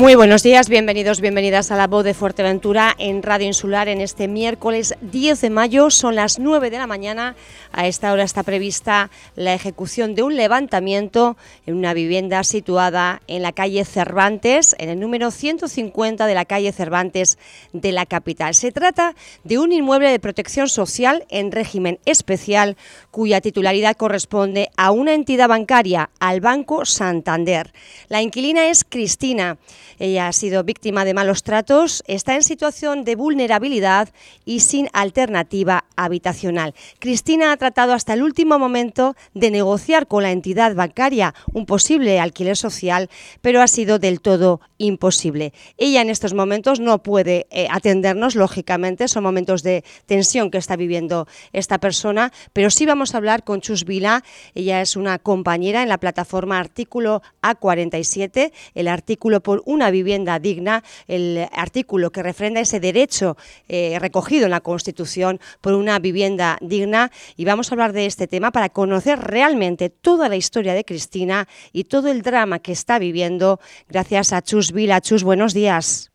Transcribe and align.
Muy 0.00 0.14
buenos 0.14 0.42
días, 0.42 0.70
bienvenidos, 0.70 1.20
bienvenidas 1.20 1.70
a 1.70 1.76
la 1.76 1.86
voz 1.86 2.04
de 2.04 2.14
Fuerteventura 2.14 2.94
en 2.96 3.22
Radio 3.22 3.46
Insular 3.46 3.86
en 3.86 4.00
este 4.00 4.28
miércoles 4.28 4.94
10 5.02 5.42
de 5.42 5.50
mayo, 5.50 5.90
son 5.90 6.14
las 6.14 6.38
9 6.38 6.70
de 6.70 6.78
la 6.78 6.86
mañana, 6.86 7.36
a 7.70 7.86
esta 7.86 8.10
hora 8.10 8.22
está 8.22 8.42
prevista 8.42 9.10
la 9.36 9.52
ejecución 9.52 10.14
de 10.14 10.22
un 10.22 10.36
levantamiento 10.36 11.36
en 11.66 11.74
una 11.74 11.92
vivienda 11.92 12.42
situada 12.44 13.20
en 13.26 13.42
la 13.42 13.52
calle 13.52 13.84
Cervantes, 13.84 14.74
en 14.78 14.88
el 14.88 14.98
número 14.98 15.30
150 15.30 16.24
de 16.24 16.34
la 16.34 16.46
calle 16.46 16.72
Cervantes 16.72 17.36
de 17.74 17.92
la 17.92 18.06
capital. 18.06 18.54
Se 18.54 18.72
trata 18.72 19.14
de 19.44 19.58
un 19.58 19.70
inmueble 19.70 20.10
de 20.10 20.18
protección 20.18 20.70
social 20.70 21.26
en 21.28 21.52
régimen 21.52 21.98
especial 22.06 22.78
cuya 23.10 23.42
titularidad 23.42 23.98
corresponde 23.98 24.70
a 24.78 24.92
una 24.92 25.12
entidad 25.12 25.48
bancaria, 25.48 26.08
al 26.20 26.40
Banco 26.40 26.86
Santander. 26.86 27.74
La 28.08 28.22
inquilina 28.22 28.70
es 28.70 28.86
Cristina. 28.88 29.58
Ella 29.98 30.28
ha 30.28 30.32
sido 30.32 30.64
víctima 30.64 31.04
de 31.04 31.14
malos 31.14 31.42
tratos, 31.42 32.02
está 32.06 32.34
en 32.34 32.42
situación 32.42 33.04
de 33.04 33.16
vulnerabilidad 33.16 34.08
y 34.44 34.60
sin 34.60 34.88
alternativa 34.92 35.84
habitacional. 35.96 36.74
Cristina 36.98 37.52
ha 37.52 37.56
tratado 37.56 37.92
hasta 37.92 38.14
el 38.14 38.22
último 38.22 38.58
momento 38.58 39.16
de 39.34 39.50
negociar 39.50 40.06
con 40.06 40.22
la 40.22 40.30
entidad 40.30 40.74
bancaria 40.74 41.34
un 41.52 41.66
posible 41.66 42.20
alquiler 42.20 42.56
social, 42.56 43.10
pero 43.40 43.62
ha 43.62 43.68
sido 43.68 43.98
del 43.98 44.20
todo 44.20 44.60
imposible. 44.78 45.52
Ella 45.76 46.00
en 46.00 46.10
estos 46.10 46.34
momentos 46.34 46.80
no 46.80 47.02
puede 47.02 47.46
eh, 47.50 47.68
atendernos, 47.70 48.34
lógicamente, 48.34 49.08
son 49.08 49.22
momentos 49.22 49.62
de 49.62 49.84
tensión 50.06 50.50
que 50.50 50.58
está 50.58 50.76
viviendo 50.76 51.28
esta 51.52 51.78
persona, 51.78 52.32
pero 52.52 52.70
sí 52.70 52.86
vamos 52.86 53.14
a 53.14 53.18
hablar 53.18 53.44
con 53.44 53.60
Chus 53.60 53.84
Vila, 53.84 54.24
ella 54.54 54.80
es 54.80 54.96
una 54.96 55.18
compañera 55.18 55.82
en 55.82 55.88
la 55.88 55.98
plataforma 55.98 56.58
Artículo 56.58 57.22
A47, 57.42 58.52
el 58.74 58.88
artículo 58.88 59.42
por 59.42 59.62
una 59.70 59.90
vivienda 59.90 60.38
digna, 60.38 60.82
el 61.08 61.46
artículo 61.52 62.10
que 62.10 62.22
refrenda 62.22 62.60
ese 62.60 62.80
derecho 62.80 63.36
eh, 63.68 63.98
recogido 64.00 64.44
en 64.44 64.50
la 64.50 64.60
Constitución 64.60 65.40
por 65.60 65.74
una 65.74 65.98
vivienda 65.98 66.58
digna 66.60 67.10
y 67.36 67.44
vamos 67.44 67.70
a 67.70 67.74
hablar 67.74 67.92
de 67.92 68.06
este 68.06 68.26
tema 68.26 68.50
para 68.50 68.68
conocer 68.68 69.18
realmente 69.18 69.88
toda 69.90 70.28
la 70.28 70.36
historia 70.36 70.74
de 70.74 70.84
Cristina 70.84 71.48
y 71.72 71.84
todo 71.84 72.08
el 72.08 72.22
drama 72.22 72.58
que 72.58 72.72
está 72.72 72.98
viviendo 72.98 73.60
gracias 73.88 74.32
a 74.32 74.42
Chus 74.42 74.72
Vila. 74.72 75.00
Chus, 75.00 75.22
buenos 75.24 75.54
días. 75.54 76.10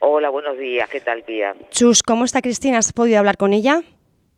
Hola, 0.00 0.28
buenos 0.30 0.58
días. 0.58 0.88
¿Qué 0.88 1.00
tal, 1.00 1.24
tía? 1.24 1.54
Chus, 1.70 2.02
¿cómo 2.02 2.24
está 2.24 2.42
Cristina? 2.42 2.78
¿Has 2.78 2.92
podido 2.92 3.18
hablar 3.18 3.36
con 3.36 3.52
ella? 3.52 3.82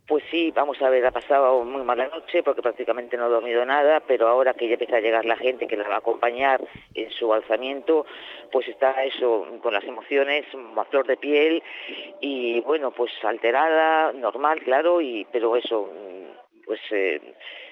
Pues 0.06 0.22
sí, 0.30 0.52
vamos 0.54 0.80
a 0.82 0.88
ver, 0.88 1.04
ha 1.04 1.10
pasado 1.10 1.64
muy 1.64 1.82
mala 1.82 2.06
noche 2.06 2.44
porque 2.44 2.62
prácticamente 2.62 3.16
no 3.16 3.24
ha 3.24 3.28
dormido 3.28 3.64
nada, 3.66 3.98
pero 3.98 4.28
ahora 4.28 4.54
que 4.54 4.68
ya 4.68 4.74
empieza 4.74 4.98
a 4.98 5.00
llegar 5.00 5.24
la 5.24 5.36
gente 5.36 5.66
que 5.66 5.76
la 5.76 5.88
va 5.88 5.96
a 5.96 5.98
acompañar 5.98 6.60
en 6.94 7.10
su 7.10 7.32
alzamiento, 7.32 8.06
pues 8.52 8.68
está 8.68 9.02
eso, 9.02 9.48
con 9.60 9.74
las 9.74 9.82
emociones 9.82 10.44
a 10.76 10.84
flor 10.84 11.08
de 11.08 11.16
piel 11.16 11.60
y 12.20 12.60
bueno, 12.60 12.92
pues 12.92 13.10
alterada, 13.24 14.12
normal, 14.12 14.62
claro, 14.62 15.00
y 15.00 15.26
pero 15.32 15.56
eso, 15.56 15.90
pues 16.64 16.80
eh, 16.92 17.20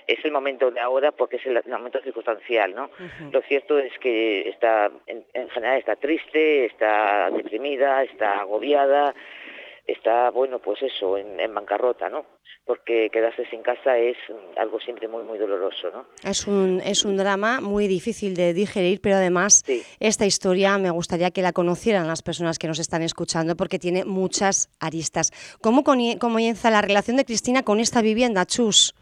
es 0.08 0.24
el 0.24 0.32
momento 0.32 0.72
de 0.72 0.80
ahora 0.80 1.12
porque 1.12 1.36
es 1.36 1.46
el, 1.46 1.62
momento 1.69 2.00
circunstancial, 2.02 2.74
¿no? 2.74 2.91
Lo 3.30 3.42
cierto 3.42 3.78
es 3.78 3.96
que 4.00 4.48
está, 4.48 4.91
en, 5.06 5.24
en 5.34 5.48
general 5.50 5.78
está 5.78 5.94
triste, 5.94 6.64
está 6.64 7.30
deprimida, 7.30 8.02
está 8.02 8.41
agobiada, 8.41 9.14
está, 9.86 10.30
bueno, 10.30 10.58
pues 10.58 10.82
eso, 10.82 11.16
en, 11.18 11.54
bancarrota, 11.54 12.08
¿no? 12.08 12.24
Porque 12.64 13.10
quedarse 13.12 13.44
sin 13.50 13.62
casa 13.62 13.98
es 13.98 14.16
algo 14.56 14.80
siempre 14.80 15.08
muy, 15.08 15.22
muy 15.24 15.38
doloroso, 15.38 15.91
¿no? 15.92 16.06
Es 16.22 16.46
un, 16.46 16.80
es 16.84 17.04
un 17.04 17.16
drama 17.16 17.60
muy 17.60 17.86
difícil 17.86 18.34
de 18.34 18.54
digerir, 18.54 19.00
pero 19.02 19.16
además 19.16 19.62
esta 20.00 20.24
historia 20.24 20.78
me 20.78 20.91
gustaría 20.91 21.30
que 21.30 21.42
la 21.42 21.52
conocieran 21.52 22.06
las 22.06 22.22
personas 22.22 22.59
que 22.59 22.66
nos 22.66 22.78
están 22.78 23.03
escuchando 23.03 23.56
porque 23.56 23.78
tiene 23.78 24.04
muchas 24.04 24.70
aristas. 24.81 25.31
¿Cómo 25.60 25.84
comienza 25.84 26.70
la 26.70 26.80
relación 26.80 27.16
de 27.16 27.25
Cristina 27.26 27.62
con 27.62 27.80
esta 27.80 28.00
vivienda, 28.00 28.47
Chus? 28.47 28.94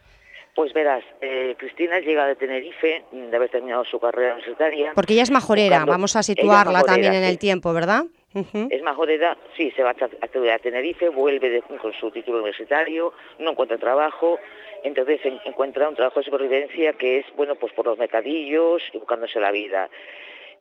Pues 0.54 0.72
verás, 0.74 1.02
eh, 1.22 1.54
Cristina 1.58 1.98
llega 2.00 2.26
de 2.26 2.36
Tenerife, 2.36 3.04
de 3.10 3.36
haber 3.36 3.48
terminado 3.48 3.84
su 3.84 3.98
carrera 3.98 4.34
universitaria. 4.34 4.92
Porque 4.94 5.14
ella 5.14 5.22
es 5.22 5.30
majorera, 5.30 5.84
vamos 5.86 6.14
a 6.14 6.22
situarla 6.22 6.82
también 6.82 7.14
en 7.14 7.24
el 7.24 7.38
tiempo, 7.38 7.72
¿verdad? 7.72 8.04
Es 8.34 8.82
edad, 9.08 9.36
sí, 9.56 9.70
se 9.72 9.82
va 9.82 9.90
a 9.90 10.26
estudiar 10.26 10.56
a 10.56 10.58
Tenerife, 10.58 11.10
vuelve 11.10 11.62
con 11.80 11.92
su 11.92 12.10
título 12.10 12.38
universitario, 12.38 13.12
no 13.38 13.50
encuentra 13.50 13.76
trabajo, 13.76 14.38
entonces 14.82 15.20
encuentra 15.44 15.88
un 15.88 15.94
trabajo 15.94 16.20
de 16.20 16.24
supervivencia 16.24 16.94
que 16.94 17.18
es, 17.18 17.26
bueno, 17.36 17.56
pues 17.56 17.72
por 17.74 17.86
los 17.86 17.98
mercadillos 17.98 18.82
y 18.92 18.98
buscándose 18.98 19.38
la 19.38 19.50
vida. 19.50 19.90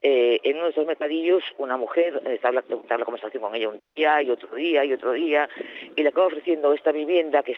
Eh, 0.01 0.39
en 0.43 0.55
uno 0.55 0.65
de 0.65 0.71
esos 0.71 0.87
mercadillos 0.87 1.43
una 1.59 1.77
mujer 1.77 2.21
está 2.25 2.47
hablando, 2.47 2.83
la 2.89 3.05
conversación 3.05 3.43
con 3.43 3.55
ella 3.55 3.69
un 3.69 3.79
día 3.95 4.21
y 4.23 4.31
otro 4.31 4.55
día 4.55 4.83
y 4.83 4.93
otro 4.93 5.11
día 5.11 5.47
y 5.95 6.01
le 6.01 6.09
acaba 6.09 6.25
ofreciendo 6.25 6.73
esta 6.73 6.91
vivienda 6.91 7.43
que 7.43 7.55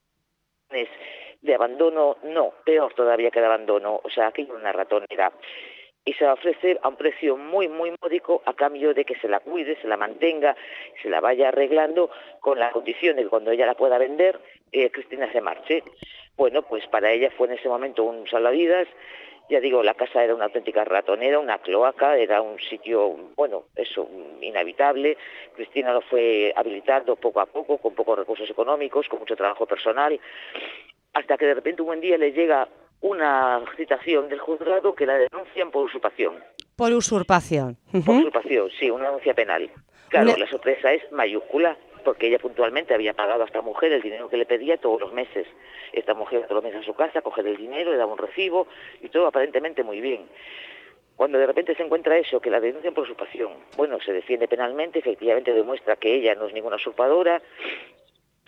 de 1.41 1.56
abandono, 1.56 2.17
no, 2.23 2.53
peor 2.66 2.94
todavía 2.94 3.31
que 3.31 3.39
de 3.39 3.45
abandono, 3.45 4.00
o 4.03 4.09
sea, 4.09 4.28
aquello 4.28 4.56
una 4.56 4.72
ratonera 4.72 5.31
y 6.06 6.13
se 6.13 6.25
va 6.25 6.31
a 6.31 6.35
ofrecer 6.35 6.79
a 6.84 6.89
un 6.89 6.95
precio 6.97 7.38
muy, 7.38 7.67
muy 7.69 7.94
módico 8.01 8.41
a 8.45 8.53
cambio 8.53 8.94
de 8.94 9.06
que 9.06 9.16
se 9.16 9.28
la 9.28 9.39
cuide, 9.39 9.79
se 9.81 9.88
la 9.88 9.97
mantenga, 9.97 10.56
se 11.01 11.09
la 11.09 11.22
vaya 11.22 11.47
arreglando 11.47 12.09
con 12.41 12.59
la 12.59 12.72
condición 12.72 13.16
de 13.16 13.23
que 13.23 13.29
cuando 13.29 13.51
ella 13.51 13.66
la 13.66 13.75
pueda 13.75 13.97
vender, 13.97 14.39
eh, 14.72 14.91
Cristina 14.91 15.31
se 15.31 15.41
marche. 15.41 15.83
Bueno, 16.35 16.63
pues 16.63 16.85
para 16.88 17.12
ella 17.12 17.29
fue 17.38 17.47
en 17.47 17.53
ese 17.53 17.69
momento 17.69 18.03
un 18.03 18.28
salvavidas. 18.28 18.88
Ya 19.49 19.59
digo, 19.59 19.83
la 19.83 19.93
casa 19.93 20.23
era 20.23 20.33
una 20.33 20.45
auténtica 20.45 20.83
ratonera, 20.83 21.37
una 21.37 21.57
cloaca, 21.57 22.17
era 22.17 22.41
un 22.41 22.59
sitio, 22.59 23.09
bueno, 23.35 23.65
eso, 23.75 24.09
inhabitable. 24.41 25.17
Cristina 25.55 25.93
lo 25.93 26.01
fue 26.01 26.53
habilitando 26.55 27.15
poco 27.17 27.41
a 27.41 27.45
poco, 27.45 27.77
con 27.77 27.93
pocos 27.93 28.17
recursos 28.17 28.49
económicos, 28.49 29.07
con 29.09 29.19
mucho 29.19 29.35
trabajo 29.35 29.65
personal, 29.65 30.19
hasta 31.13 31.37
que 31.37 31.45
de 31.45 31.55
repente 31.55 31.81
un 31.81 31.87
buen 31.87 32.01
día 32.01 32.17
le 32.17 32.31
llega 32.31 32.67
una 33.01 33.61
citación 33.75 34.29
del 34.29 34.39
juzgado 34.39 34.95
que 34.95 35.05
la 35.05 35.15
denuncian 35.15 35.71
por 35.71 35.85
usurpación. 35.85 36.41
Por 36.75 36.93
usurpación. 36.93 37.77
Por 38.05 38.15
usurpación, 38.15 38.69
sí, 38.79 38.89
una 38.89 39.05
denuncia 39.05 39.33
penal. 39.33 39.69
Claro, 40.07 40.35
la 40.37 40.47
sorpresa 40.47 40.93
es 40.93 41.11
mayúscula, 41.11 41.77
porque 42.03 42.27
ella 42.27 42.39
puntualmente 42.39 42.93
había 42.93 43.13
pagado 43.13 43.43
a 43.43 43.45
esta 43.45 43.61
mujer 43.61 43.91
el 43.91 44.01
dinero 44.01 44.29
que 44.29 44.37
le 44.37 44.45
pedía 44.45 44.77
todos 44.77 44.99
los 44.99 45.13
meses. 45.13 45.47
Esta 45.91 46.13
mujer 46.13 46.43
todos 46.43 46.55
los 46.55 46.63
meses 46.63 46.81
a 46.81 46.85
su 46.85 46.93
casa, 46.93 47.21
coge 47.21 47.41
el 47.41 47.57
dinero, 47.57 47.91
le 47.91 47.97
daba 47.97 48.11
un 48.11 48.17
recibo 48.17 48.67
y 49.01 49.09
todo 49.09 49.27
aparentemente 49.27 49.83
muy 49.83 50.01
bien. 50.01 50.27
Cuando 51.15 51.37
de 51.37 51.45
repente 51.45 51.75
se 51.75 51.83
encuentra 51.83 52.17
eso, 52.17 52.39
que 52.39 52.49
la 52.49 52.59
denuncian 52.59 52.93
por 52.93 53.03
usurpación, 53.03 53.53
bueno, 53.77 53.99
se 54.01 54.11
defiende 54.11 54.47
penalmente, 54.47 54.99
efectivamente 54.99 55.53
demuestra 55.53 55.95
que 55.95 56.15
ella 56.15 56.33
no 56.33 56.47
es 56.47 56.53
ninguna 56.53 56.77
usurpadora, 56.77 57.41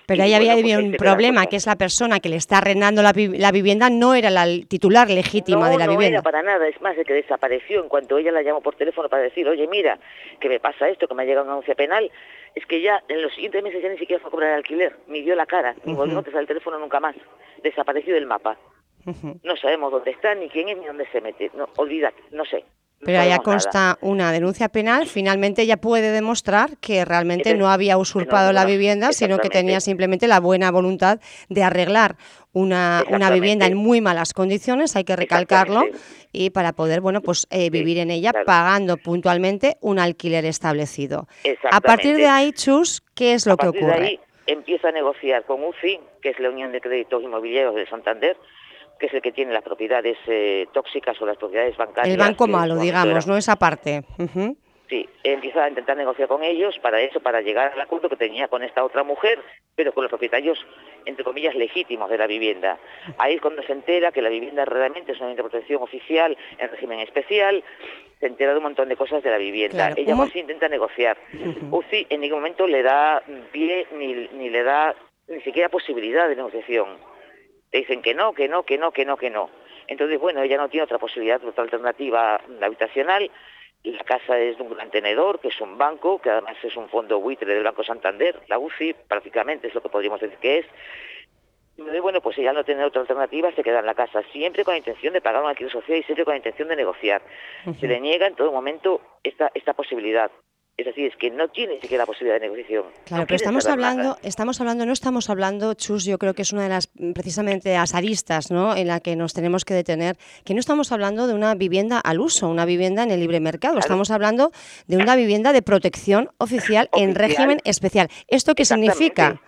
pero 0.07 0.23
ahí 0.23 0.33
había 0.33 0.53
pues 0.53 0.77
un 0.77 0.91
problema, 0.93 1.45
que 1.47 1.55
es 1.55 1.65
la 1.65 1.75
persona 1.75 2.19
que 2.19 2.29
le 2.29 2.35
está 2.35 2.59
arrendando 2.59 3.01
la, 3.01 3.11
vivienda 3.13 3.89
no 3.89 4.13
era 4.13 4.29
la 4.29 4.45
titular 4.67 5.09
legítima 5.09 5.69
de 5.69 5.77
la 5.77 5.87
vivienda. 5.87 6.19
No, 6.19 6.23
para 6.23 6.43
nada, 6.43 6.67
es 6.67 6.79
más, 6.81 6.95
de 6.95 7.05
que 7.05 7.13
desapareció 7.13 7.81
en 7.81 7.89
cuanto 7.89 8.17
ella 8.17 8.31
la 8.31 8.41
llamó 8.41 8.61
por 8.61 8.75
teléfono 8.75 9.09
para 9.09 9.23
decir, 9.23 9.47
oye, 9.47 9.67
mira, 9.67 9.99
que 10.39 10.49
me 10.49 10.59
pasa 10.59 10.89
esto, 10.89 11.07
que 11.07 11.13
me 11.13 11.23
ha 11.23 11.25
llegado 11.25 11.45
una 11.45 11.53
anuncia 11.53 11.75
penal, 11.75 12.11
es 12.53 12.65
que 12.65 12.81
ya 12.81 13.03
en 13.07 13.21
los 13.21 13.33
siguientes 13.33 13.63
meses 13.63 13.81
ya 13.81 13.89
ni 13.89 13.97
siquiera 13.97 14.21
fue 14.21 14.29
a 14.29 14.31
cobrar 14.31 14.49
el 14.51 14.57
alquiler, 14.57 14.95
ni 15.07 15.21
dio 15.21 15.35
la 15.35 15.45
cara, 15.45 15.75
ni 15.85 15.93
volvió 15.93 16.13
a 16.13 16.17
contestar 16.17 16.41
el 16.41 16.47
teléfono 16.47 16.79
nunca 16.79 16.99
más, 16.99 17.15
desapareció 17.63 18.13
del 18.13 18.25
mapa. 18.25 18.57
No 19.43 19.55
sabemos 19.55 19.91
dónde 19.91 20.11
está, 20.11 20.33
ni 20.33 20.49
quién 20.49 20.69
es, 20.69 20.77
ni 20.77 20.85
dónde 20.85 21.07
se 21.11 21.21
mete, 21.21 21.51
no, 21.55 21.69
olvídate, 21.77 22.21
no 22.31 22.43
sé. 22.45 22.63
Pero 23.05 23.19
allá 23.19 23.39
consta 23.39 23.97
una 24.01 24.31
denuncia 24.31 24.67
penal, 24.67 25.05
finalmente 25.05 25.61
ella 25.61 25.77
puede 25.77 26.11
demostrar 26.11 26.77
que 26.77 27.05
realmente 27.05 27.53
no 27.53 27.69
había 27.69 27.97
usurpado 27.97 28.51
la 28.51 28.65
vivienda, 28.65 29.13
sino 29.13 29.37
que 29.37 29.49
tenía 29.49 29.79
simplemente 29.79 30.27
la 30.27 30.39
buena 30.39 30.71
voluntad 30.71 31.19
de 31.47 31.63
arreglar 31.63 32.15
una, 32.51 33.03
una 33.09 33.29
vivienda 33.29 33.67
en 33.67 33.77
muy 33.77 34.01
malas 34.01 34.33
condiciones, 34.33 34.95
hay 34.95 35.03
que 35.03 35.15
recalcarlo, 35.15 35.83
y 36.31 36.49
para 36.49 36.73
poder 36.73 37.01
bueno 37.01 37.21
pues 37.21 37.47
eh, 37.51 37.69
vivir 37.69 37.99
en 37.99 38.09
ella 38.09 38.31
pagando 38.45 38.97
puntualmente 38.97 39.77
un 39.81 39.99
alquiler 39.99 40.45
establecido. 40.45 41.27
A 41.69 41.81
partir 41.81 42.15
de 42.15 42.27
ahí, 42.27 42.51
Chus, 42.53 43.03
¿qué 43.13 43.33
es 43.33 43.45
lo 43.45 43.55
que 43.55 43.67
ocurre? 43.67 43.99
De 43.99 44.05
ahí 44.07 44.19
empieza 44.47 44.89
a 44.89 44.91
negociar 44.91 45.43
con 45.45 45.63
UCI, 45.63 45.99
que 46.21 46.29
es 46.29 46.39
la 46.39 46.49
Unión 46.49 46.71
de 46.71 46.81
Créditos 46.81 47.23
Inmobiliarios 47.23 47.75
de 47.75 47.87
Santander, 47.87 48.37
que 48.99 49.07
es 49.07 49.13
el 49.13 49.21
que 49.21 49.31
tiene 49.31 49.53
las 49.53 49.63
propiedades 49.63 50.17
eh, 50.27 50.67
tóxicas 50.73 51.19
o 51.21 51.25
las 51.25 51.37
propiedades 51.37 51.75
bancarias. 51.77 52.13
El 52.13 52.19
banco 52.19 52.47
malo, 52.47 52.77
digamos, 52.77 53.27
¿no? 53.27 53.37
Esa 53.37 53.55
parte. 53.55 54.03
Sí, 54.89 55.09
empieza 55.23 55.63
a 55.63 55.69
intentar 55.69 55.97
negociar 55.97 56.27
con 56.27 56.43
ellos 56.43 56.77
para 56.79 57.01
eso, 57.01 57.19
para 57.19 57.41
llegar 57.41 57.71
al 57.73 57.81
acuerdo 57.81 58.07
que 58.07 58.17
tenía 58.17 58.47
con 58.47 58.63
esta 58.63 58.83
otra 58.83 59.03
mujer, 59.03 59.39
pero 59.75 59.93
con 59.93 60.03
los 60.03 60.11
propietarios, 60.11 60.63
entre 61.05 61.23
comillas, 61.23 61.55
legítimos 61.55 62.07
de 62.09 62.19
la 62.19 62.27
vivienda. 62.27 62.77
Ahí 63.17 63.35
es 63.35 63.41
cuando 63.41 63.63
se 63.63 63.71
entera 63.71 64.11
que 64.11 64.21
la 64.21 64.29
vivienda 64.29 64.63
realmente 64.63 65.13
es 65.13 65.19
una 65.19 65.33
protección 65.33 65.81
oficial 65.81 66.37
en 66.59 66.69
régimen 66.69 66.99
especial, 66.99 67.63
se 68.19 68.27
entera 68.27 68.51
de 68.51 68.57
un 68.57 68.63
montón 68.63 68.87
de 68.87 68.95
cosas 68.95 69.23
de 69.23 69.31
la 69.31 69.39
vivienda. 69.39 69.91
Ella 69.95 70.15
más 70.15 70.35
intenta 70.35 70.69
negociar. 70.69 71.17
UCI 71.71 72.05
en 72.09 72.21
ningún 72.21 72.39
momento 72.39 72.67
le 72.67 72.83
da 72.83 73.23
pie 73.51 73.87
ni, 73.97 74.13
ni 74.33 74.49
le 74.51 74.61
da 74.61 74.93
ni 75.27 75.41
siquiera 75.41 75.69
posibilidad 75.69 76.29
de 76.29 76.35
negociación 76.35 77.14
dicen 77.71 78.01
que 78.01 78.13
no, 78.13 78.33
que 78.33 78.47
no, 78.47 78.63
que 78.63 78.77
no, 78.77 78.91
que 78.91 79.05
no, 79.05 79.17
que 79.17 79.29
no. 79.29 79.49
Entonces, 79.87 80.19
bueno, 80.19 80.41
ella 80.41 80.57
no 80.57 80.69
tiene 80.69 80.83
otra 80.83 80.97
posibilidad, 80.97 81.43
otra 81.43 81.63
alternativa 81.63 82.41
habitacional, 82.61 83.29
la 83.91 84.03
casa 84.03 84.39
es 84.39 84.57
de 84.57 84.63
un 84.63 84.73
gran 84.73 84.89
tenedor, 84.89 85.39
que 85.39 85.49
es 85.49 85.61
un 85.61 85.77
banco, 85.77 86.19
que 86.19 86.31
además 86.31 86.57
es 86.63 86.75
un 86.75 86.89
fondo 86.89 87.19
buitre 87.19 87.53
del 87.53 87.63
Banco 87.63 87.83
Santander, 87.83 88.41
la 88.47 88.57
UCI 88.57 88.95
prácticamente 89.07 89.67
es 89.67 89.75
lo 89.75 89.81
que 89.81 89.89
podríamos 89.89 90.19
decir 90.19 90.37
que 90.39 90.59
es. 90.59 90.65
Y 91.77 91.99
bueno, 91.99 92.21
pues 92.21 92.37
ella 92.37 92.53
no 92.53 92.63
tiene 92.63 92.85
otra 92.85 93.01
alternativa, 93.01 93.51
se 93.51 93.61
queda 93.61 93.79
en 93.79 93.85
la 93.85 93.93
casa, 93.93 94.23
siempre 94.31 94.63
con 94.63 94.73
la 94.73 94.77
intención 94.77 95.13
de 95.13 95.21
pagar 95.21 95.43
un 95.43 95.49
alquiler 95.49 95.71
social 95.71 95.99
y 95.99 96.03
siempre 96.03 96.23
con 96.23 96.31
la 96.31 96.37
intención 96.37 96.69
de 96.69 96.75
negociar. 96.77 97.21
Se 97.79 97.87
le 97.87 97.99
niega 97.99 98.27
en 98.27 98.35
todo 98.35 98.51
momento 98.51 99.01
esta, 99.23 99.51
esta 99.53 99.73
posibilidad. 99.73 100.31
Es 100.77 100.85
decir, 100.85 101.05
es 101.05 101.15
que 101.15 101.31
no 101.31 101.47
tiene 101.47 101.75
ni 101.75 101.79
siquiera 101.79 102.01
la 102.01 102.05
posibilidad 102.05 102.35
de 102.35 102.47
negociación. 102.47 102.83
Claro, 103.05 103.25
pero 103.25 103.37
estamos 103.37 103.65
hablando, 103.65 104.17
estamos 104.23 104.59
hablando, 104.59 104.85
no 104.85 104.91
estamos 104.91 105.29
hablando, 105.29 105.73
Chus, 105.73 106.03
yo 106.03 106.17
creo 106.17 106.33
que 106.33 106.41
es 106.41 106.51
una 106.51 106.63
de 106.63 106.69
las 106.69 106.87
precisamente 107.13 107.73
las 107.73 107.95
aristas 107.95 108.51
¿no? 108.51 108.75
en 108.75 108.87
la 108.87 108.99
que 108.99 109.15
nos 109.15 109.33
tenemos 109.33 109.63
que 109.63 109.73
detener, 109.73 110.17
que 110.43 110.53
no 110.53 110.59
estamos 110.59 110.91
hablando 110.91 111.27
de 111.27 111.33
una 111.33 111.55
vivienda 111.55 111.99
al 111.99 112.19
uso, 112.19 112.49
una 112.49 112.65
vivienda 112.65 113.03
en 113.03 113.11
el 113.11 113.21
libre 113.21 113.39
mercado, 113.39 113.79
estamos 113.79 114.11
hablando 114.11 114.51
de 114.87 114.97
una 114.97 115.15
vivienda 115.15 115.53
de 115.53 115.61
protección 115.61 116.31
oficial, 116.39 116.89
en 116.91 117.15
régimen 117.15 117.59
especial. 117.63 118.09
¿Esto 118.27 118.53
qué 118.53 118.65
significa? 118.65 119.39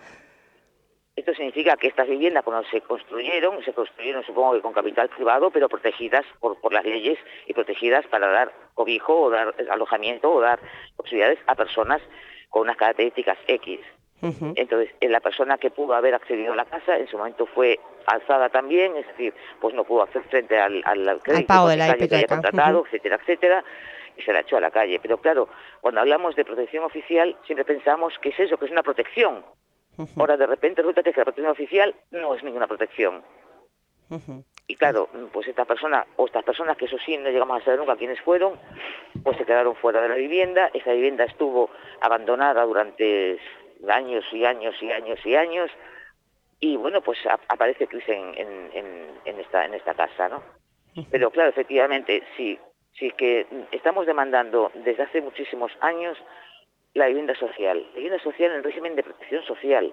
Esto 1.18 1.34
significa 1.34 1.76
que 1.76 1.88
estas 1.88 2.08
viviendas 2.08 2.44
cuando 2.44 2.64
se 2.68 2.80
construyeron, 2.80 3.64
se 3.64 3.72
construyeron 3.72 4.22
supongo 4.22 4.54
que 4.54 4.60
con 4.60 4.72
capital 4.72 5.08
privado, 5.08 5.50
pero 5.50 5.68
protegidas 5.68 6.24
por, 6.38 6.60
por 6.60 6.72
las 6.72 6.84
leyes 6.84 7.18
y 7.48 7.54
protegidas 7.54 8.06
para 8.06 8.28
dar 8.28 8.52
cobijo 8.74 9.22
o 9.22 9.28
dar 9.28 9.52
alojamiento 9.68 10.30
o 10.30 10.40
dar 10.40 10.60
posibilidades 10.96 11.40
a 11.48 11.56
personas 11.56 12.00
con 12.50 12.62
unas 12.62 12.76
características 12.76 13.36
X. 13.48 13.80
Entonces, 14.22 14.90
la 15.00 15.18
persona 15.18 15.58
que 15.58 15.70
pudo 15.70 15.94
haber 15.94 16.14
accedido 16.14 16.52
a 16.52 16.56
la 16.56 16.64
casa 16.66 16.96
en 16.96 17.08
su 17.08 17.18
momento 17.18 17.46
fue 17.46 17.80
alzada 18.06 18.48
también, 18.48 18.94
es 18.96 19.06
decir, 19.08 19.34
pues 19.60 19.74
no 19.74 19.82
pudo 19.82 20.04
hacer 20.04 20.22
frente 20.22 20.56
al, 20.56 20.82
al, 20.84 21.20
crédito 21.20 21.48
pago 21.48 21.68
de 21.68 21.78
la 21.78 21.94
que 21.94 22.04
había 22.04 22.26
contratado, 22.26 22.84
etcétera, 22.86 23.16
etcétera, 23.16 23.64
y 24.16 24.22
se 24.22 24.32
la 24.32 24.40
echó 24.40 24.56
a 24.56 24.60
la 24.60 24.70
calle. 24.70 25.00
Pero 25.02 25.18
claro, 25.18 25.48
cuando 25.80 26.00
hablamos 26.00 26.36
de 26.36 26.44
protección 26.44 26.84
oficial, 26.84 27.36
siempre 27.44 27.64
pensamos 27.64 28.14
que 28.20 28.28
es 28.28 28.38
eso, 28.38 28.56
que 28.56 28.66
es 28.66 28.70
una 28.70 28.84
protección. 28.84 29.44
Ahora 30.16 30.36
de 30.36 30.46
repente 30.46 30.82
resulta 30.82 31.02
que 31.02 31.10
la 31.10 31.24
protección 31.24 31.50
oficial 31.50 31.94
no 32.10 32.34
es 32.34 32.42
ninguna 32.44 32.66
protección. 32.66 33.22
Y 34.66 34.76
claro, 34.76 35.08
pues 35.32 35.48
esta 35.48 35.64
persona, 35.64 36.06
o 36.16 36.26
estas 36.26 36.44
personas, 36.44 36.76
que 36.76 36.86
eso 36.86 36.96
sí 37.04 37.16
no 37.16 37.30
llegamos 37.30 37.60
a 37.60 37.64
saber 37.64 37.80
nunca 37.80 37.96
quiénes 37.96 38.20
fueron, 38.20 38.54
pues 39.22 39.36
se 39.36 39.44
quedaron 39.44 39.74
fuera 39.76 40.00
de 40.00 40.08
la 40.08 40.14
vivienda, 40.14 40.70
esa 40.72 40.92
vivienda 40.92 41.24
estuvo 41.24 41.70
abandonada 42.00 42.64
durante 42.64 43.38
años 43.88 44.24
y 44.32 44.44
años 44.44 44.74
y 44.82 44.90
años 44.90 45.18
y 45.24 45.34
años, 45.34 45.70
y 46.60 46.76
bueno, 46.76 47.00
pues 47.00 47.18
aparece 47.48 47.86
crisis 47.86 48.08
en, 48.08 48.70
en, 49.24 49.40
esta, 49.40 49.64
en 49.64 49.74
esta 49.74 49.94
casa, 49.94 50.28
¿no? 50.28 50.42
Pero 51.10 51.30
claro, 51.30 51.50
efectivamente, 51.50 52.22
sí, 52.36 52.58
sí 52.92 53.12
que 53.12 53.46
estamos 53.70 54.06
demandando 54.06 54.72
desde 54.74 55.04
hace 55.04 55.20
muchísimos 55.20 55.70
años 55.80 56.18
la 56.98 57.06
vivienda 57.06 57.34
social. 57.34 57.82
La 57.90 57.94
vivienda 57.94 58.22
social 58.22 58.52
en 58.52 58.62
régimen 58.62 58.96
de 58.96 59.02
protección 59.02 59.42
social. 59.44 59.92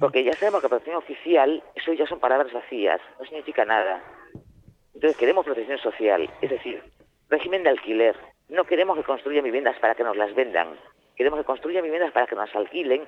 Porque 0.00 0.24
ya 0.24 0.32
sabemos 0.32 0.62
que 0.62 0.68
protección 0.68 0.96
oficial, 0.96 1.62
eso 1.74 1.92
ya 1.92 2.06
son 2.06 2.18
palabras 2.18 2.52
vacías, 2.52 3.00
no 3.18 3.24
significa 3.26 3.64
nada. 3.64 4.02
Entonces 4.94 5.16
queremos 5.18 5.44
protección 5.44 5.78
social, 5.78 6.30
es 6.40 6.50
decir, 6.50 6.82
régimen 7.28 7.62
de 7.64 7.70
alquiler. 7.70 8.16
No 8.48 8.64
queremos 8.64 8.96
que 8.96 9.04
construyan 9.04 9.44
viviendas 9.44 9.78
para 9.80 9.94
que 9.94 10.04
nos 10.04 10.16
las 10.16 10.34
vendan. 10.34 10.68
Queremos 11.16 11.38
que 11.40 11.44
construyan 11.44 11.84
viviendas 11.84 12.12
para 12.12 12.26
que 12.26 12.34
nos 12.34 12.54
alquilen 12.54 13.06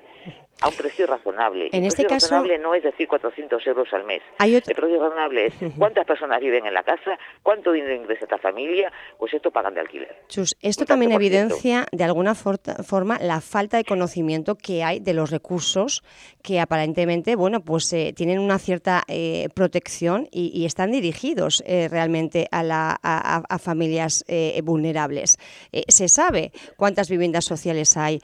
a 0.61 0.69
un 0.69 0.75
precio 0.75 1.07
razonable. 1.07 1.69
En 1.73 1.83
el 1.83 1.89
este 1.89 2.03
precio 2.05 2.17
caso, 2.17 2.27
razonable 2.35 2.59
no 2.59 2.75
es 2.75 2.83
decir 2.83 3.07
400 3.07 3.67
euros 3.67 3.89
al 3.93 4.05
mes. 4.05 4.23
El 4.39 4.63
precio 4.63 5.01
razonable 5.01 5.47
es 5.47 5.55
cuántas 5.77 6.07
personas 6.07 6.41
viven 6.41 6.67
en 6.67 6.75
la 6.75 6.83
casa, 6.83 7.19
cuánto 7.43 7.73
dinero 7.73 7.95
ingresa 7.95 8.25
esta 8.25 8.39
familia, 8.39 8.93
pues 9.19 9.35
esto 9.35 9.51
pagan 9.51 9.75
de 9.75 9.81
alquiler. 9.81 10.17
Chus, 10.29 10.57
esto 10.63 10.85
también 10.85 11.13
evidencia 11.13 11.87
de 11.93 12.05
alguna 12.05 12.35
forma 12.35 13.19
la 13.21 13.41
falta 13.41 13.77
de 13.77 13.85
conocimiento 13.85 14.57
que 14.57 14.83
hay 14.83 15.01
de 15.01 15.15
los 15.15 15.31
recursos 15.31 16.03
que 16.43 16.61
aparentemente, 16.61 17.37
bueno, 17.37 17.61
pues 17.61 17.93
eh, 17.93 18.13
tienen 18.17 18.39
una 18.39 18.59
cierta 18.59 19.03
eh, 19.09 19.49
protección 19.55 20.29
y, 20.31 20.65
están 20.67 20.91
dirigidos 20.91 21.63
eh, 21.67 21.87
realmente 21.89 22.49
a, 22.51 22.63
la, 22.63 22.99
a 23.03 23.59
familias 23.59 24.25
vulnerables. 24.65 25.39
se 25.89 26.09
sabe 26.09 26.51
cuántas 26.77 27.09
viviendas 27.09 27.45
sociales 27.45 27.97
hay, 27.97 28.21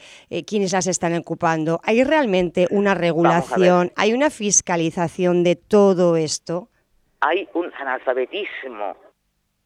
quiénes 0.47 0.73
las 0.73 0.87
están 0.87 1.15
ocupando. 1.15 1.81
¿Hay 1.85 2.03
realmente 2.23 2.69
una 2.71 2.95
regulación, 2.95 3.91
hay 3.97 4.13
una 4.13 4.31
fiscalización 4.31 5.43
de 5.43 5.57
todo 5.57 6.17
esto? 6.17 6.69
Hay 7.21 7.49
un 7.55 7.73
analfabetismo, 7.75 8.97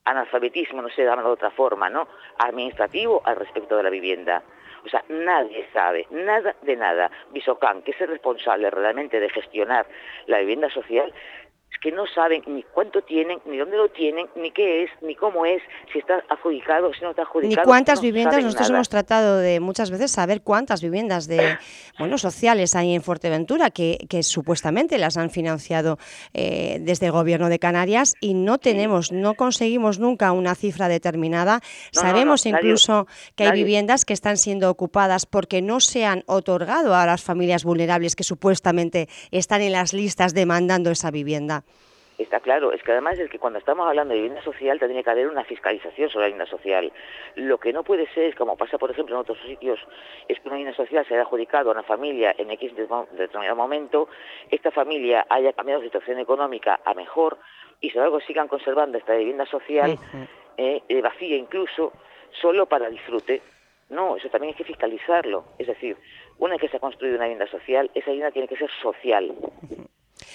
analfabetismo, 0.06 0.80
no 0.80 0.88
sé 0.88 1.02
de 1.02 1.10
otra 1.10 1.50
forma, 1.50 1.90
¿no? 1.90 2.08
Administrativo 2.38 3.20
al 3.26 3.36
respecto 3.36 3.76
de 3.76 3.82
la 3.82 3.90
vivienda. 3.90 4.42
O 4.86 4.88
sea, 4.88 5.04
nadie 5.10 5.66
sabe, 5.74 6.06
nada 6.10 6.56
de 6.62 6.76
nada. 6.76 7.10
Bisocán, 7.30 7.82
que 7.82 7.90
es 7.90 8.00
el 8.00 8.08
responsable 8.08 8.70
realmente 8.70 9.20
de 9.20 9.28
gestionar 9.28 9.86
la 10.26 10.38
vivienda 10.38 10.70
social, 10.70 11.12
que 11.86 11.92
no 11.92 12.04
saben 12.12 12.42
ni 12.48 12.64
cuánto 12.64 13.00
tienen, 13.02 13.38
ni 13.44 13.58
dónde 13.58 13.76
lo 13.76 13.88
tienen, 13.88 14.26
ni 14.34 14.50
qué 14.50 14.82
es, 14.82 14.90
ni 15.02 15.14
cómo 15.14 15.46
es, 15.46 15.62
si 15.92 16.00
está 16.00 16.24
adjudicado, 16.28 16.92
si 16.92 17.02
no 17.02 17.10
está 17.10 17.22
adjudicado. 17.22 17.62
Ni 17.62 17.64
cuántas 17.64 18.00
viviendas, 18.00 18.42
nosotros 18.42 18.70
hemos 18.70 18.88
tratado 18.88 19.36
de 19.38 19.60
muchas 19.60 19.92
veces 19.92 20.10
saber 20.10 20.42
cuántas 20.42 20.82
viviendas 20.82 21.28
de 21.28 21.56
bueno 22.00 22.18
sociales 22.18 22.74
hay 22.74 22.92
en 22.92 23.02
Fuerteventura 23.02 23.70
que, 23.70 23.98
que 24.10 24.24
supuestamente 24.24 24.98
las 24.98 25.16
han 25.16 25.30
financiado 25.30 25.96
eh, 26.34 26.78
desde 26.80 27.06
el 27.06 27.12
gobierno 27.12 27.48
de 27.48 27.60
Canarias 27.60 28.14
y 28.20 28.34
no 28.34 28.58
tenemos, 28.58 29.12
no 29.12 29.34
conseguimos 29.34 30.00
nunca 30.00 30.32
una 30.32 30.56
cifra 30.56 30.88
determinada. 30.88 31.60
Sabemos 31.92 32.46
incluso 32.46 33.06
que 33.36 33.44
hay 33.44 33.52
viviendas 33.52 34.04
que 34.04 34.12
están 34.12 34.38
siendo 34.38 34.70
ocupadas 34.70 35.24
porque 35.24 35.62
no 35.62 35.78
se 35.78 36.04
han 36.04 36.24
otorgado 36.26 36.96
a 36.96 37.06
las 37.06 37.22
familias 37.22 37.62
vulnerables 37.62 38.16
que 38.16 38.24
supuestamente 38.24 39.08
están 39.30 39.62
en 39.62 39.70
las 39.70 39.92
listas 39.92 40.34
demandando 40.34 40.90
esa 40.90 41.12
vivienda. 41.12 41.62
Está 42.18 42.40
claro, 42.40 42.72
es 42.72 42.82
que 42.82 42.92
además 42.92 43.18
es 43.18 43.28
que 43.28 43.38
cuando 43.38 43.58
estamos 43.58 43.86
hablando 43.86 44.14
de 44.14 44.20
vivienda 44.20 44.42
social 44.42 44.78
tiene 44.78 45.04
que 45.04 45.10
haber 45.10 45.28
una 45.28 45.44
fiscalización 45.44 46.08
sobre 46.08 46.22
la 46.22 46.28
vivienda 46.28 46.50
social. 46.50 46.90
Lo 47.34 47.58
que 47.58 47.74
no 47.74 47.84
puede 47.84 48.06
ser, 48.14 48.34
como 48.34 48.56
pasa 48.56 48.78
por 48.78 48.90
ejemplo 48.90 49.14
en 49.14 49.20
otros 49.20 49.38
sitios, 49.46 49.78
es 50.26 50.40
que 50.40 50.48
una 50.48 50.56
vivienda 50.56 50.76
social 50.76 51.04
se 51.06 51.14
haya 51.14 51.24
adjudicado 51.24 51.68
a 51.68 51.72
una 51.74 51.82
familia 51.82 52.34
en 52.38 52.50
X 52.52 52.74
determinado 52.74 53.56
momento, 53.56 54.08
esta 54.50 54.70
familia 54.70 55.26
haya 55.28 55.52
cambiado 55.52 55.82
su 55.82 55.88
situación 55.88 56.18
económica 56.18 56.80
a 56.84 56.94
mejor 56.94 57.38
y 57.80 57.90
sin 57.90 57.98
embargo 57.98 58.20
sigan 58.20 58.48
conservando 58.48 58.96
esta 58.96 59.14
vivienda 59.14 59.44
social 59.44 59.98
eh, 60.56 60.82
eh, 60.88 61.02
vacía 61.02 61.36
incluso, 61.36 61.92
solo 62.40 62.64
para 62.64 62.88
disfrute. 62.88 63.42
No, 63.90 64.16
eso 64.16 64.28
también 64.30 64.54
hay 64.54 64.56
que 64.56 64.64
fiscalizarlo. 64.64 65.44
Es 65.58 65.66
decir, 65.66 65.96
una 66.38 66.54
vez 66.54 66.62
que 66.62 66.68
se 66.68 66.78
ha 66.78 66.80
construido 66.80 67.16
una 67.16 67.26
vivienda 67.26 67.46
social, 67.46 67.90
esa 67.94 68.10
vivienda 68.10 68.32
tiene 68.32 68.48
que 68.48 68.56
ser 68.56 68.70
social. 68.82 69.34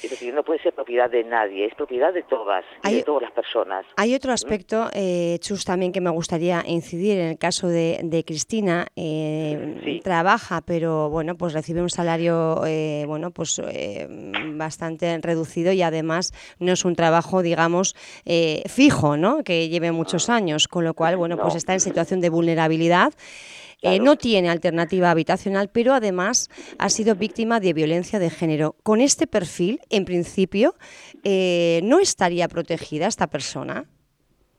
Es 0.03 0.09
decir, 0.09 0.33
no 0.33 0.43
puede 0.43 0.61
ser 0.61 0.73
propiedad 0.73 1.09
de 1.09 1.23
nadie, 1.23 1.65
es 1.65 1.75
propiedad 1.75 2.13
de 2.13 2.23
todas, 2.23 2.65
de 2.83 3.03
todas 3.03 3.23
las 3.23 3.31
personas. 3.31 3.85
Hay 3.97 4.15
otro 4.15 4.31
aspecto, 4.31 4.89
eh, 4.93 5.37
Chus, 5.39 5.65
también 5.65 5.91
que 5.91 6.01
me 6.01 6.09
gustaría 6.09 6.63
incidir 6.65 7.19
en 7.19 7.27
el 7.29 7.37
caso 7.37 7.67
de, 7.67 8.23
Cristina. 8.25 8.87
Eh, 8.95 9.99
trabaja, 10.03 10.61
pero 10.61 11.09
bueno, 11.09 11.35
pues 11.35 11.53
recibe 11.53 11.81
un 11.81 11.89
salario 11.89 12.65
eh, 12.65 13.03
bueno, 13.07 13.31
pues 13.31 13.59
eh, 13.59 14.07
bastante 14.53 15.17
reducido 15.21 15.71
y 15.71 15.81
además 15.81 16.33
no 16.59 16.73
es 16.73 16.85
un 16.85 16.95
trabajo, 16.95 17.41
digamos, 17.41 17.95
fijo, 18.67 19.17
¿no? 19.17 19.43
Que 19.43 19.69
lleve 19.69 19.91
muchos 19.91 20.29
ah. 20.29 20.35
años, 20.35 20.67
con 20.67 20.83
lo 20.83 20.93
cual, 20.93 21.17
bueno, 21.17 21.37
pues 21.37 21.55
está 21.55 21.73
en 21.73 21.79
situación 21.79 22.21
de 22.21 22.29
vulnerabilidad. 22.29 23.13
Eh, 23.81 23.99
no 23.99 24.15
tiene 24.15 24.49
alternativa 24.49 25.09
habitacional, 25.09 25.69
pero 25.73 25.93
además 25.93 26.49
ha 26.77 26.89
sido 26.89 27.15
víctima 27.15 27.59
de 27.59 27.73
violencia 27.73 28.19
de 28.19 28.29
género. 28.29 28.75
Con 28.83 29.01
este 29.01 29.25
perfil, 29.25 29.79
en 29.89 30.05
principio, 30.05 30.75
eh, 31.23 31.79
¿no 31.83 31.99
estaría 31.99 32.47
protegida 32.47 33.07
esta 33.07 33.27
persona? 33.27 33.85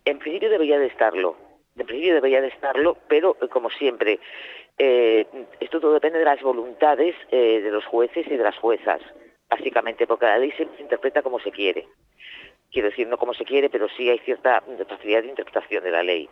En 0.04 0.18
principio 0.18 0.50
debería 0.50 0.78
de 0.78 0.86
estarlo. 0.86 1.36
En 1.76 1.86
principio 1.86 2.14
debería 2.14 2.40
de 2.40 2.48
estarlo, 2.48 2.98
pero 3.08 3.36
eh, 3.40 3.48
como 3.48 3.70
siempre, 3.70 4.18
esto 4.76 5.78
todo 5.80 5.94
depende 5.94 6.18
de 6.18 6.24
las 6.24 6.42
voluntades 6.42 7.14
de 7.30 7.70
los 7.70 7.84
jueces 7.84 8.26
y 8.26 8.36
de 8.36 8.42
las 8.42 8.56
juezas, 8.56 9.00
básicamente, 9.48 10.08
porque 10.08 10.26
la 10.26 10.38
ley 10.38 10.50
se 10.52 10.66
interpreta 10.80 11.22
como 11.22 11.38
se 11.38 11.52
quiere. 11.52 11.86
Quiero 12.72 12.88
decir, 12.88 13.06
no 13.06 13.16
como 13.16 13.32
se 13.32 13.44
quiere, 13.44 13.70
pero 13.70 13.86
sí 13.96 14.10
hay 14.10 14.18
cierta 14.20 14.64
facilidad 14.88 15.22
de 15.22 15.28
interpretación 15.28 15.84
de 15.84 15.90
la 15.92 16.02
ley. 16.02 16.28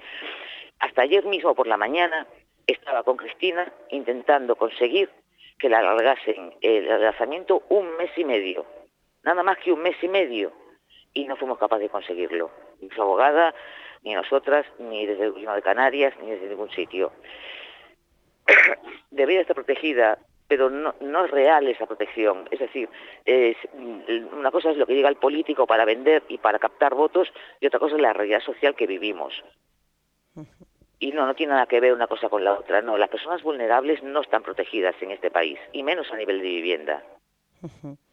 Hasta 0.80 1.02
ayer 1.02 1.24
mismo 1.26 1.54
por 1.54 1.68
la 1.68 1.76
mañana 1.76 2.26
estaba 2.72 3.02
con 3.02 3.16
Cristina 3.16 3.72
intentando 3.90 4.56
conseguir 4.56 5.10
que 5.58 5.68
le 5.68 5.76
alargasen 5.76 6.54
el 6.60 6.86
lanzamiento 6.86 7.62
un 7.68 7.96
mes 7.96 8.10
y 8.16 8.24
medio, 8.24 8.64
nada 9.22 9.42
más 9.42 9.58
que 9.58 9.72
un 9.72 9.82
mes 9.82 9.96
y 10.02 10.08
medio, 10.08 10.52
y 11.12 11.24
no 11.26 11.36
fuimos 11.36 11.58
capaces 11.58 11.84
de 11.84 11.90
conseguirlo, 11.90 12.50
ni 12.80 12.88
su 12.90 13.02
abogada, 13.02 13.54
ni 14.02 14.14
nosotras, 14.14 14.66
ni 14.78 15.06
desde 15.06 15.24
el 15.24 15.32
gobierno 15.32 15.54
de 15.54 15.62
Canarias, 15.62 16.14
ni 16.22 16.30
desde 16.30 16.48
ningún 16.48 16.70
sitio. 16.70 17.12
Debería 19.10 19.42
estar 19.42 19.54
protegida, 19.54 20.18
pero 20.48 20.70
no, 20.70 20.94
no 21.00 21.24
es 21.24 21.30
real 21.30 21.68
esa 21.68 21.86
protección. 21.86 22.48
Es 22.50 22.60
decir, 22.60 22.88
es, 23.24 23.56
una 24.32 24.50
cosa 24.50 24.70
es 24.70 24.76
lo 24.76 24.86
que 24.86 24.94
diga 24.94 25.08
el 25.08 25.16
político 25.16 25.66
para 25.66 25.84
vender 25.84 26.22
y 26.28 26.38
para 26.38 26.58
captar 26.58 26.94
votos, 26.94 27.28
y 27.60 27.66
otra 27.66 27.78
cosa 27.78 27.96
es 27.96 28.02
la 28.02 28.12
realidad 28.12 28.40
social 28.40 28.74
que 28.74 28.86
vivimos. 28.86 29.34
Y 31.00 31.10
no, 31.10 31.26
no 31.26 31.34
tiene 31.34 31.54
nada 31.54 31.66
que 31.66 31.80
ver 31.80 31.92
una 31.92 32.06
cosa 32.06 32.28
con 32.28 32.44
la 32.44 32.52
otra. 32.52 32.82
No, 32.82 32.96
las 32.96 33.08
personas 33.08 33.42
vulnerables 33.42 34.02
no 34.04 34.20
están 34.20 34.44
protegidas 34.44 34.94
en 35.00 35.10
este 35.10 35.32
país, 35.32 35.58
y 35.72 35.82
menos 35.82 36.12
a 36.12 36.16
nivel 36.16 36.38
de 36.38 36.48
vivienda 36.48 37.02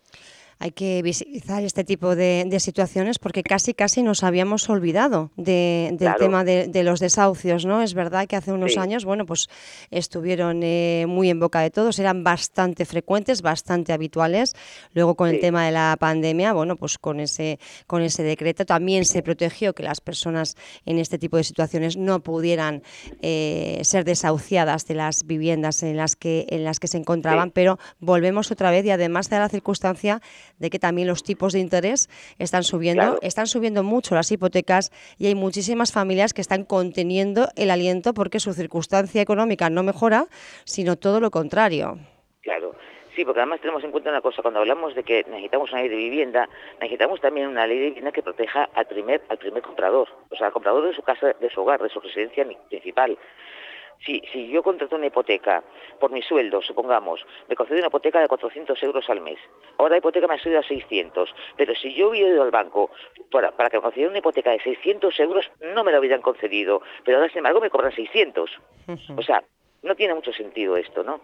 hay 0.59 0.71
que 0.71 1.01
visibilizar 1.01 1.63
este 1.63 1.83
tipo 1.83 2.15
de, 2.15 2.57
situaciones 2.59 3.19
porque 3.19 3.43
casi 3.43 3.75
casi 3.75 4.01
nos 4.01 4.23
habíamos 4.23 4.67
olvidado 4.69 5.31
del 5.35 5.97
tema 6.17 6.43
de, 6.43 6.83
los 6.83 6.99
desahucios, 6.99 7.65
¿no? 7.65 7.83
Es 7.83 7.93
verdad 7.93 8.27
que 8.27 8.35
hace 8.35 8.51
unos 8.51 8.77
años, 8.77 9.05
bueno, 9.05 9.25
pues 9.25 9.47
estuvieron 9.91 10.61
eh, 10.63 11.05
muy 11.07 11.29
en 11.29 11.39
boca 11.39 11.59
de 11.61 11.69
todos, 11.69 11.99
eran 11.99 12.23
bastante 12.23 12.85
frecuentes, 12.85 13.41
bastante 13.41 13.93
habituales. 13.93 14.55
Luego 14.93 15.15
con 15.15 15.29
el 15.29 15.39
tema 15.39 15.65
de 15.65 15.71
la 15.71 15.95
pandemia, 15.99 16.53
bueno, 16.53 16.75
pues 16.75 16.97
con 16.97 17.19
ese 17.19 17.59
con 17.85 18.01
ese 18.01 18.23
decreto 18.23 18.65
también 18.65 19.05
se 19.05 19.21
protegió 19.21 19.73
que 19.73 19.83
las 19.83 20.01
personas 20.01 20.55
en 20.85 20.97
este 20.97 21.19
tipo 21.19 21.37
de 21.37 21.43
situaciones 21.43 21.97
no 21.97 22.21
pudieran 22.21 22.81
eh, 23.21 23.79
ser 23.83 24.03
desahuciadas 24.03 24.87
de 24.87 24.95
las 24.95 25.25
viviendas 25.25 25.83
en 25.83 25.97
las 25.97 26.15
que 26.15 26.47
en 26.49 26.63
las 26.63 26.79
que 26.79 26.87
se 26.87 26.97
encontraban, 26.97 27.51
pero 27.51 27.77
volvemos 27.99 28.51
otra 28.51 28.71
vez 28.71 28.83
y 28.85 28.89
además 28.89 29.29
de 29.29 29.37
la 29.37 29.49
circunstancia 29.49 30.21
de 30.59 30.69
que 30.69 30.79
también 30.79 31.07
los 31.07 31.23
tipos 31.23 31.53
de 31.53 31.59
interés 31.59 32.09
están 32.39 32.63
subiendo, 32.63 33.19
están 33.21 33.47
subiendo 33.47 33.83
mucho 33.83 34.15
las 34.15 34.31
hipotecas 34.31 34.91
y 35.17 35.27
hay 35.27 35.35
muchísimas 35.35 35.91
familias 35.91 36.33
que 36.33 36.41
están 36.41 36.63
conteniendo 36.63 37.47
el 37.55 37.71
aliento 37.71 38.13
porque 38.13 38.39
su 38.39 38.53
circunstancia 38.53 39.21
económica 39.21 39.69
no 39.69 39.83
mejora, 39.83 40.25
sino 40.65 40.95
todo 40.95 41.19
lo 41.19 41.31
contrario. 41.31 41.97
Claro. 42.41 42.75
Sí, 43.17 43.25
porque 43.25 43.39
además 43.39 43.61
tenemos 43.61 43.83
en 43.83 43.89
cuenta 43.89 44.11
una 44.11 44.21
cosa, 44.21 44.43
cuando 44.43 44.59
hablamos 44.59 44.93
de 44.93 45.01
que 45.01 45.25
necesitamos 45.27 45.71
una 45.71 45.81
ley 45.81 45.89
de 45.89 45.95
vivienda, 45.95 46.47
necesitamos 46.79 47.19
también 47.19 47.47
una 47.47 47.65
ley 47.65 47.79
de 47.79 47.85
vivienda 47.85 48.11
que 48.11 48.21
proteja 48.21 48.69
al 48.75 48.85
primer, 48.85 49.23
al 49.29 49.39
primer 49.39 49.63
comprador, 49.63 50.07
o 50.29 50.35
sea, 50.35 50.47
al 50.47 50.53
comprador 50.53 50.87
de 50.87 50.93
su 50.93 51.01
casa, 51.01 51.33
de 51.39 51.49
su 51.49 51.61
hogar, 51.61 51.81
de 51.81 51.89
su 51.89 51.99
residencia 51.99 52.45
principal. 52.69 53.17
Si, 54.05 54.21
si 54.31 54.47
yo 54.49 54.63
contrato 54.63 54.95
una 54.95 55.07
hipoteca 55.07 55.63
por 55.99 56.11
mi 56.11 56.21
sueldo, 56.21 56.61
supongamos, 56.61 57.25
me 57.49 57.55
concedo 57.55 57.79
una 57.79 57.87
hipoteca 57.87 58.19
de 58.19 58.27
400 58.27 58.81
euros 58.83 59.09
al 59.09 59.21
mes. 59.21 59.39
Ahora 59.77 59.91
la 59.91 59.97
hipoteca 59.97 60.27
me 60.27 60.35
ha 60.35 60.39
subido 60.39 60.59
a 60.59 60.63
600. 60.63 61.33
Pero 61.55 61.75
si 61.75 61.93
yo 61.93 62.09
hubiera 62.09 62.29
ido 62.29 62.43
al 62.43 62.51
banco 62.51 62.91
para, 63.31 63.51
que 63.51 63.77
me 63.77 63.81
concediera 63.81 64.09
una 64.09 64.19
hipoteca 64.19 64.51
de 64.51 64.59
600 64.59 65.19
euros, 65.19 65.51
no 65.61 65.83
me 65.83 65.91
la 65.91 65.99
hubieran 65.99 66.21
concedido. 66.21 66.81
Pero 67.03 67.17
ahora, 67.17 67.29
sin 67.29 67.39
embargo, 67.39 67.59
me 67.59 67.69
cobran 67.69 67.91
600. 67.91 68.51
O 69.17 69.21
sea, 69.21 69.43
no 69.83 69.95
tiene 69.95 70.13
mucho 70.13 70.33
sentido 70.33 70.75
esto, 70.75 71.03
¿no? 71.03 71.21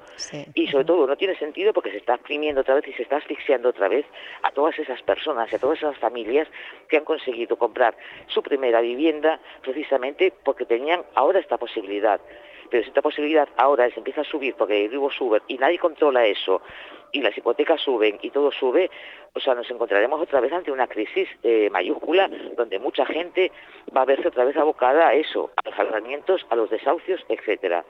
Y 0.54 0.68
sobre 0.68 0.86
todo 0.86 1.08
no 1.08 1.16
tiene 1.16 1.36
sentido 1.38 1.74
porque 1.74 1.92
se 1.92 1.98
está 1.98 2.16
exprimiendo 2.16 2.62
otra 2.62 2.76
vez 2.76 2.88
y 2.88 2.94
se 2.94 3.04
está 3.04 3.18
asfixiando 3.18 3.70
otra 3.70 3.88
vez 3.88 4.06
a 4.44 4.52
todas 4.52 4.78
esas 4.80 5.02
personas 5.02 5.52
y 5.52 5.56
a 5.56 5.60
todas 5.60 5.80
esas 5.80 5.98
familias 5.98 6.48
que 6.88 6.98
han 6.98 7.06
conseguido 7.06 7.58
comprar 7.58 7.96
su 8.28 8.42
primera 8.42 8.82
vivienda 8.82 9.40
precisamente 9.62 10.34
porque 10.44 10.66
tenían 10.66 11.04
ahora 11.16 11.40
esta 11.40 11.58
posibilidad 11.58 12.22
pero 12.70 12.84
si 12.84 12.90
esta 12.90 13.02
posibilidad 13.02 13.48
ahora 13.58 13.90
se 13.90 14.00
empieza 14.00 14.22
a 14.22 14.26
subir 14.26 14.56
porque 14.56 14.86
el 14.86 14.92
ribo 14.92 15.12
sube 15.12 15.42
y 15.48 15.58
nadie 15.58 15.80
controla 15.80 16.26
eso 16.26 16.62
y 17.12 17.22
las 17.22 17.38
hipotecas 17.38 17.80
suben 17.80 18.18
y 18.22 18.32
todo 18.32 18.52
sube, 18.52 18.90
o 19.34 19.40
sea, 19.40 19.54
nos 19.54 19.70
encontraremos 19.70 20.20
otra 20.20 20.40
vez 20.40 20.52
ante 20.52 20.72
una 20.72 20.88
crisis 20.88 21.30
eh, 21.44 21.70
mayúscula 21.72 22.30
donde 22.58 22.80
mucha 22.80 23.06
gente 23.06 23.52
va 23.96 24.02
a 24.02 24.06
verse 24.06 24.28
otra 24.28 24.46
vez 24.46 24.58
abocada 24.58 25.10
a 25.10 25.14
eso, 25.14 25.52
a 25.56 25.70
los 25.70 25.80
alojamientos, 25.80 26.46
a 26.50 26.56
los 26.56 26.70
desahucios, 26.70 27.24
etcétera. 27.30 27.86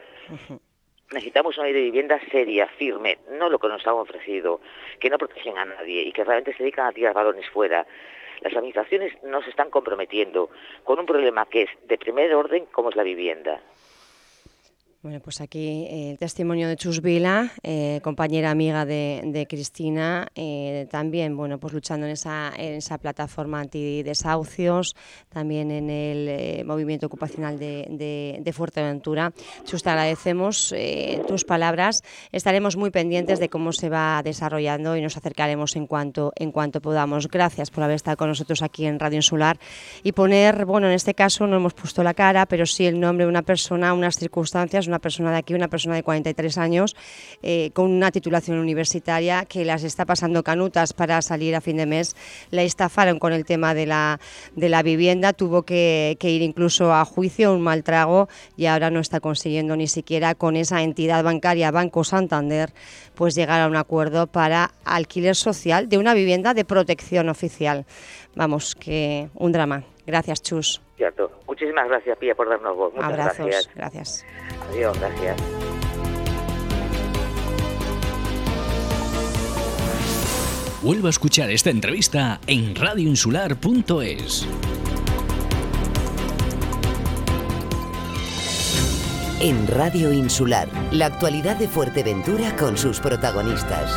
Necesitamos 1.12 1.58
una 1.58 1.68
ley 1.68 1.74
de 1.74 1.82
vivienda 1.82 2.20
seria, 2.32 2.68
firme, 2.68 3.20
no 3.32 3.50
lo 3.50 3.60
que 3.60 3.68
nos 3.68 3.86
han 3.86 3.94
ofrecido, 3.94 4.62
que 5.00 5.10
no 5.10 5.18
protegen 5.18 5.58
a 5.58 5.66
nadie 5.66 6.02
y 6.02 6.12
que 6.12 6.24
realmente 6.24 6.54
se 6.54 6.64
dedican 6.64 6.88
a 6.88 6.92
tirar 6.92 7.14
balones 7.14 7.48
fuera. 7.50 7.86
Las 8.42 8.54
administraciones 8.54 9.14
no 9.24 9.42
se 9.42 9.52
están 9.52 9.70
comprometiendo 9.70 10.50
con 10.84 11.00
un 11.00 11.06
problema 11.06 11.46
que 11.46 11.64
es 11.64 11.70
de 11.88 11.98
primer 11.98 12.34
orden 12.34 12.66
como 12.72 12.90
es 12.90 12.96
la 12.96 13.04
vivienda. 13.04 13.62
Bueno, 15.04 15.20
pues 15.20 15.42
aquí 15.42 15.86
eh, 15.90 16.12
el 16.12 16.18
testimonio 16.18 16.70
de 16.70 16.78
Chus 16.78 17.02
Vila, 17.02 17.52
eh, 17.62 18.00
compañera 18.02 18.52
amiga 18.52 18.86
de, 18.86 19.46
Cristina, 19.50 20.30
eh, 20.34 20.88
también 20.90 21.36
bueno, 21.36 21.60
pues 21.60 21.74
luchando 21.74 22.06
en 22.06 22.14
esa, 22.14 22.54
en 22.56 22.76
esa 22.76 22.98
plataforma 22.98 23.60
antidesahucios, 23.60 24.96
también 25.28 25.72
en 25.72 25.90
el 25.90 26.66
movimiento 26.66 27.08
ocupacional 27.08 27.60
de, 27.60 28.40
de, 28.42 28.54
Fuerteventura. 28.54 29.34
Chus, 29.66 29.84
te 29.84 29.90
agradecemos 29.90 30.74
tus 31.28 31.44
palabras. 31.44 32.02
Estaremos 32.32 32.78
muy 32.78 32.90
pendientes 32.90 33.42
de 33.42 33.50
cómo 33.50 33.74
se 33.74 33.90
va 33.90 34.22
desarrollando 34.24 34.96
y 34.96 35.02
nos 35.02 35.18
acercaremos 35.18 35.76
en 35.76 35.86
cuanto, 35.86 36.32
en 36.38 36.54
cuanto 36.54 36.80
podamos. 36.80 37.28
Gracias 37.28 37.72
por 37.72 37.84
haber 37.84 37.98
estado 37.98 38.16
con 38.16 38.30
nosotros 38.30 38.62
aquí 38.62 38.86
en 38.86 39.00
Radio 39.00 39.18
Insular 39.18 39.60
y 40.02 40.14
poner, 40.14 40.64
bueno, 40.66 40.88
en 40.88 40.94
este 40.94 41.14
caso 41.14 41.46
no 41.46 41.58
hemos 41.58 41.74
puesto 41.74 42.04
la 42.04 42.14
cara, 42.14 42.46
pero 42.46 42.66
sí 42.66 42.86
el 42.86 43.02
nombre 43.02 43.26
de 43.26 43.30
una 43.30 43.42
persona, 43.42 43.94
unas 43.94 44.16
circunstancias, 44.16 44.88
una 44.94 45.00
persona 45.00 45.32
de 45.32 45.38
aquí, 45.38 45.56
una 45.56 45.70
persona 45.70 45.96
de 45.96 46.04
43 46.04 46.58
años, 46.60 46.96
eh, 47.42 47.72
con 47.74 47.92
una 47.92 48.12
titulación 48.12 48.60
universitaria 48.60 49.46
que 49.46 49.66
las 49.66 49.84
está 49.84 50.06
pasando 50.06 50.44
canutas 50.44 50.94
para 50.94 51.20
salir 51.24 51.56
a 51.56 51.62
fin 51.62 51.78
de 51.78 51.88
mes. 51.88 52.16
La 52.52 52.62
estafaron 52.62 53.18
con 53.18 53.34
el 53.34 53.44
tema 53.44 53.74
de 53.74 53.88
la, 53.88 54.20
de 54.56 54.70
la 54.70 54.84
vivienda, 54.84 55.34
tuvo 55.34 55.64
que, 55.64 56.16
ir 56.22 56.42
incluso 56.44 56.94
a 56.94 57.04
juicio, 57.06 57.54
un 57.54 57.62
mal 57.62 57.84
trago, 57.84 58.30
y 58.56 58.68
ahora 58.68 58.92
no 58.92 59.00
está 59.00 59.20
consiguiendo 59.20 59.76
ni 59.76 59.88
siquiera 59.88 60.36
con 60.36 60.56
esa 60.56 60.84
entidad 60.84 61.24
bancaria, 61.24 61.72
Banco 61.72 62.04
Santander, 62.04 62.72
pues 63.16 63.34
llegar 63.34 63.62
a 63.62 63.68
un 63.68 63.76
acuerdo 63.76 64.28
para 64.28 64.74
alquiler 64.86 65.36
social 65.36 65.90
de 65.90 65.98
una 65.98 66.14
vivienda 66.14 66.54
de 66.54 66.66
protección 66.66 67.30
oficial. 67.30 67.86
Vamos, 68.36 68.76
que 68.76 69.30
un 69.34 69.52
drama. 69.52 69.86
Gracias, 70.06 70.44
Chus. 70.44 70.82
Cierto. 71.04 71.30
Muchísimas 71.48 71.90
gracias, 71.90 72.18
Pía, 72.18 72.34
por 72.34 72.48
darnos 72.48 72.78
voz. 72.78 72.94
Muchas 72.94 73.12
Abrazos. 73.12 73.70
gracias. 73.76 74.26
Adiós, 74.70 74.98
gracias. 74.98 75.38
Vuelvo 80.82 81.08
a 81.08 81.10
escuchar 81.10 81.52
esta 81.52 81.72
entrevista 81.72 82.40
en 82.48 82.74
radioinsular.es. 82.74 84.48
En 89.42 89.68
Radio 89.68 90.14
Insular, 90.14 90.70
la 90.94 91.08
actualidad 91.08 91.58
de 91.58 91.68
Fuerteventura 91.68 92.56
con 92.56 92.78
sus 92.78 93.02
protagonistas. 93.02 93.92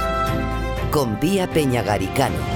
Con 0.90 1.20
Pía 1.20 1.46
Peñagaricano. 1.46 2.55